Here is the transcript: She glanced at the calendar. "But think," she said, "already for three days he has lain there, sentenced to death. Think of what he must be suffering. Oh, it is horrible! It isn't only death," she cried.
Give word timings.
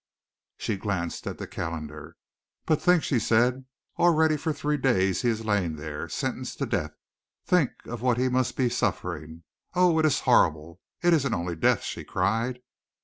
She 0.57 0.77
glanced 0.77 1.27
at 1.27 1.37
the 1.37 1.45
calendar. 1.45 2.17
"But 2.65 2.81
think," 2.81 3.03
she 3.03 3.19
said, 3.19 3.65
"already 3.99 4.35
for 4.35 4.51
three 4.51 4.77
days 4.77 5.21
he 5.21 5.27
has 5.29 5.45
lain 5.45 5.75
there, 5.75 6.09
sentenced 6.09 6.57
to 6.57 6.65
death. 6.65 6.95
Think 7.45 7.69
of 7.85 8.01
what 8.01 8.17
he 8.17 8.27
must 8.27 8.57
be 8.57 8.67
suffering. 8.67 9.43
Oh, 9.75 9.99
it 9.99 10.05
is 10.07 10.21
horrible! 10.21 10.79
It 11.03 11.13
isn't 11.13 11.35
only 11.35 11.55
death," 11.55 11.83
she 11.83 12.03
cried. 12.03 12.63